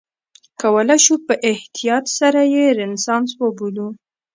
[0.61, 3.87] کولای شو په احتیاط سره یې رنسانس وبولو.